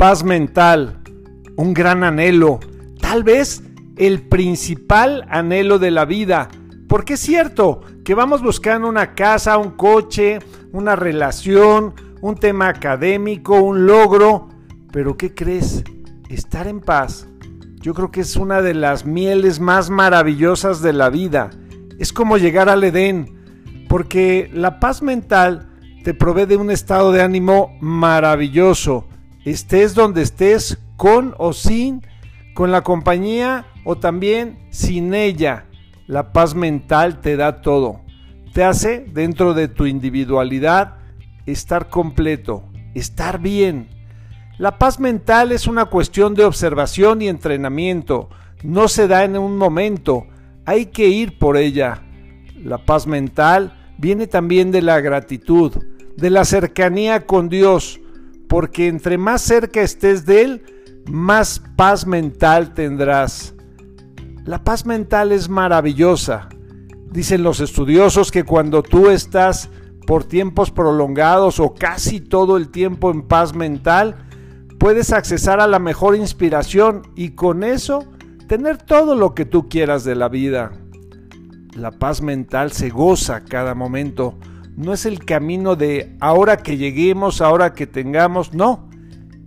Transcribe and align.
paz 0.00 0.24
mental, 0.24 0.98
un 1.56 1.74
gran 1.74 2.04
anhelo, 2.04 2.58
tal 3.02 3.22
vez 3.22 3.62
el 3.98 4.22
principal 4.22 5.26
anhelo 5.28 5.78
de 5.78 5.90
la 5.90 6.06
vida. 6.06 6.48
Porque 6.88 7.12
es 7.12 7.20
cierto 7.20 7.82
que 8.02 8.14
vamos 8.14 8.42
buscando 8.42 8.88
una 8.88 9.14
casa, 9.14 9.58
un 9.58 9.72
coche, 9.72 10.38
una 10.72 10.96
relación, 10.96 11.92
un 12.22 12.34
tema 12.36 12.68
académico, 12.68 13.60
un 13.60 13.84
logro. 13.84 14.48
Pero 14.90 15.18
¿qué 15.18 15.34
crees? 15.34 15.84
Estar 16.30 16.66
en 16.66 16.80
paz 16.80 17.26
yo 17.82 17.92
creo 17.92 18.10
que 18.10 18.22
es 18.22 18.36
una 18.36 18.62
de 18.62 18.72
las 18.72 19.04
mieles 19.04 19.60
más 19.60 19.90
maravillosas 19.90 20.80
de 20.80 20.94
la 20.94 21.10
vida. 21.10 21.50
Es 21.98 22.14
como 22.14 22.38
llegar 22.38 22.70
al 22.70 22.84
Edén, 22.84 23.38
porque 23.86 24.50
la 24.54 24.80
paz 24.80 25.02
mental 25.02 25.68
te 26.04 26.14
provee 26.14 26.46
de 26.46 26.56
un 26.56 26.70
estado 26.70 27.12
de 27.12 27.20
ánimo 27.20 27.76
maravilloso. 27.82 29.09
Estés 29.44 29.94
donde 29.94 30.22
estés, 30.22 30.78
con 30.96 31.34
o 31.38 31.52
sin, 31.52 32.06
con 32.54 32.72
la 32.72 32.82
compañía 32.82 33.66
o 33.84 33.96
también 33.96 34.66
sin 34.70 35.14
ella. 35.14 35.66
La 36.06 36.32
paz 36.32 36.54
mental 36.54 37.20
te 37.20 37.36
da 37.36 37.62
todo. 37.62 38.00
Te 38.52 38.64
hace, 38.64 39.06
dentro 39.12 39.54
de 39.54 39.68
tu 39.68 39.86
individualidad, 39.86 40.96
estar 41.46 41.88
completo, 41.88 42.64
estar 42.94 43.40
bien 43.40 44.00
la 44.60 44.76
paz 44.76 45.00
mental 45.00 45.52
es 45.52 45.66
una 45.66 45.86
cuestión 45.86 46.34
de 46.34 46.44
observación 46.44 47.22
y 47.22 47.28
entrenamiento. 47.28 48.28
No 48.62 48.88
se 48.88 49.08
da 49.08 49.24
en 49.24 49.38
un 49.38 49.56
momento, 49.56 50.26
hay 50.66 50.84
que 50.84 51.08
ir 51.08 51.38
por 51.38 51.56
ella. 51.56 52.02
La 52.62 52.76
paz 52.76 53.06
mental 53.06 53.72
viene 53.96 54.26
también 54.26 54.70
de 54.70 54.82
la 54.82 55.00
gratitud, 55.00 55.82
de 56.14 56.28
la 56.28 56.44
cercanía 56.44 57.24
con 57.24 57.48
Dios, 57.48 58.00
porque 58.50 58.88
entre 58.88 59.16
más 59.16 59.42
cerca 59.42 59.80
estés 59.80 60.26
de 60.26 60.42
Él, 60.42 60.62
más 61.08 61.62
paz 61.76 62.04
mental 62.04 62.74
tendrás. 62.74 63.54
La 64.44 64.64
paz 64.64 64.84
mental 64.84 65.30
es 65.30 65.48
maravillosa. 65.48 66.48
Dicen 67.12 67.44
los 67.44 67.60
estudiosos 67.60 68.32
que 68.32 68.42
cuando 68.42 68.82
tú 68.82 69.08
estás 69.08 69.70
por 70.04 70.24
tiempos 70.24 70.72
prolongados 70.72 71.60
o 71.60 71.74
casi 71.74 72.20
todo 72.20 72.56
el 72.56 72.70
tiempo 72.70 73.12
en 73.12 73.22
paz 73.22 73.54
mental, 73.54 74.16
puedes 74.80 75.12
accesar 75.12 75.60
a 75.60 75.68
la 75.68 75.78
mejor 75.78 76.16
inspiración 76.16 77.02
y 77.14 77.36
con 77.36 77.62
eso 77.62 78.04
tener 78.48 78.78
todo 78.78 79.14
lo 79.14 79.32
que 79.32 79.44
tú 79.44 79.68
quieras 79.68 80.02
de 80.02 80.16
la 80.16 80.28
vida. 80.28 80.72
La 81.76 81.92
paz 81.92 82.20
mental 82.20 82.72
se 82.72 82.90
goza 82.90 83.44
cada 83.44 83.76
momento. 83.76 84.36
No 84.80 84.94
es 84.94 85.04
el 85.04 85.26
camino 85.26 85.76
de 85.76 86.16
ahora 86.20 86.56
que 86.56 86.78
lleguemos, 86.78 87.42
ahora 87.42 87.74
que 87.74 87.86
tengamos, 87.86 88.54
no. 88.54 88.88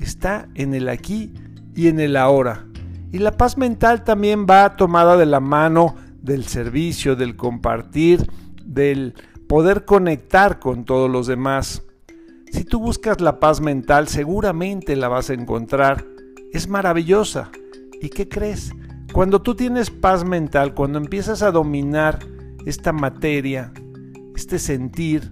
Está 0.00 0.48
en 0.56 0.74
el 0.74 0.88
aquí 0.88 1.32
y 1.72 1.86
en 1.86 2.00
el 2.00 2.16
ahora. 2.16 2.66
Y 3.12 3.18
la 3.18 3.36
paz 3.36 3.56
mental 3.56 4.02
también 4.02 4.44
va 4.44 4.74
tomada 4.76 5.16
de 5.16 5.26
la 5.26 5.38
mano 5.38 5.94
del 6.20 6.46
servicio, 6.46 7.14
del 7.14 7.36
compartir, 7.36 8.28
del 8.64 9.14
poder 9.48 9.84
conectar 9.84 10.58
con 10.58 10.84
todos 10.84 11.08
los 11.08 11.28
demás. 11.28 11.84
Si 12.50 12.64
tú 12.64 12.80
buscas 12.80 13.20
la 13.20 13.38
paz 13.38 13.60
mental, 13.60 14.08
seguramente 14.08 14.96
la 14.96 15.06
vas 15.06 15.30
a 15.30 15.34
encontrar. 15.34 16.04
Es 16.52 16.66
maravillosa. 16.68 17.52
¿Y 18.02 18.08
qué 18.08 18.28
crees? 18.28 18.72
Cuando 19.12 19.40
tú 19.40 19.54
tienes 19.54 19.90
paz 19.90 20.24
mental, 20.24 20.74
cuando 20.74 20.98
empiezas 20.98 21.42
a 21.42 21.52
dominar 21.52 22.18
esta 22.66 22.92
materia, 22.92 23.72
este 24.34 24.58
sentir, 24.58 25.30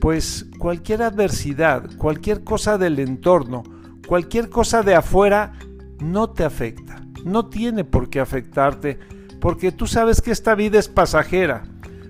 pues 0.00 0.46
cualquier 0.58 1.02
adversidad, 1.02 1.88
cualquier 1.96 2.44
cosa 2.44 2.78
del 2.78 2.98
entorno, 2.98 3.62
cualquier 4.06 4.50
cosa 4.50 4.82
de 4.82 4.94
afuera, 4.94 5.52
no 6.00 6.30
te 6.30 6.44
afecta. 6.44 7.04
No 7.24 7.48
tiene 7.48 7.84
por 7.84 8.10
qué 8.10 8.20
afectarte, 8.20 8.98
porque 9.40 9.72
tú 9.72 9.86
sabes 9.86 10.20
que 10.20 10.30
esta 10.30 10.54
vida 10.54 10.78
es 10.78 10.88
pasajera, 10.88 11.64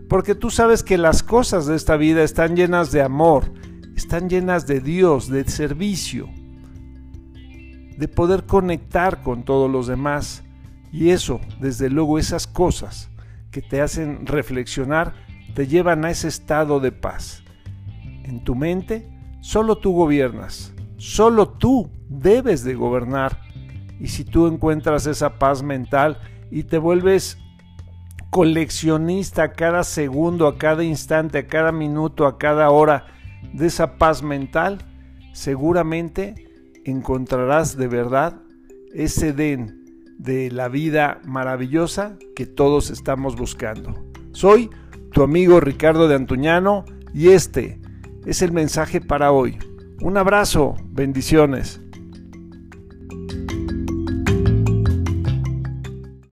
porque 0.09 0.35
tú 0.35 0.51
sabes 0.51 0.83
que 0.83 0.99
las 0.99 1.23
cosas 1.23 1.67
de 1.67 1.77
esta 1.77 1.97
vida 1.97 2.23
están 2.23 2.57
llenas 2.57 2.91
de 2.91 3.03
amor, 3.03 3.53
están 3.97 4.29
llenas 4.29 4.67
de 4.67 4.81
Dios, 4.81 5.29
de 5.29 5.49
servicio, 5.49 6.29
de 7.97 8.09
poder 8.09 8.45
conectar 8.45 9.23
con 9.23 9.45
todos 9.45 9.71
los 9.71 9.87
demás. 9.87 10.43
Y 10.93 11.11
eso, 11.11 11.41
desde 11.61 11.91
luego, 11.91 12.19
esas 12.19 12.47
cosas 12.47 13.09
que 13.51 13.63
te 13.63 13.81
hacen 13.81 14.27
reflexionar, 14.27 15.15
te 15.55 15.67
llevan 15.67 16.05
a 16.05 16.11
ese 16.11 16.29
estado 16.29 16.81
de 16.81 16.93
paz. 16.93 17.43
En 18.25 18.43
tu 18.43 18.55
mente, 18.55 19.09
solo 19.41 19.77
tú 19.77 19.93
gobiernas, 19.93 20.75
solo 20.97 21.49
tú 21.49 21.91
debes 22.09 22.65
de 22.65 22.75
gobernar. 22.75 23.41
Y 24.01 24.09
si 24.09 24.25
tú 24.25 24.47
encuentras 24.47 25.07
esa 25.07 25.39
paz 25.39 25.63
mental 25.63 26.19
y 26.51 26.65
te 26.65 26.79
vuelves 26.79 27.39
coleccionista 28.31 29.45
a 29.45 29.53
cada 29.53 29.85
segundo, 29.85 30.49
a 30.49 30.59
cada 30.59 30.83
instante, 30.83 31.39
a 31.39 31.47
cada 31.47 31.71
minuto, 31.71 32.27
a 32.27 32.37
cada 32.39 32.71
hora, 32.71 33.07
de 33.53 33.67
esa 33.67 33.97
paz 33.97 34.23
mental, 34.23 34.79
seguramente 35.33 36.35
encontrarás 36.85 37.77
de 37.77 37.87
verdad 37.87 38.41
ese 38.93 39.33
den 39.33 39.85
de 40.19 40.51
la 40.51 40.69
vida 40.69 41.21
maravillosa 41.25 42.17
que 42.35 42.47
todos 42.47 42.91
estamos 42.91 43.37
buscando. 43.37 43.95
Soy 44.33 44.71
tu 45.15 45.23
amigo 45.23 45.61
Ricardo 45.61 46.09
de 46.09 46.17
Antuñano 46.17 46.85
y 47.15 47.29
este 47.29 47.79
es 48.27 48.43
el 48.43 48.51
mensaje 48.51 49.01
para 49.01 49.31
hoy. 49.31 49.57
Un 50.01 50.17
abrazo, 50.17 50.75
bendiciones. 50.91 51.81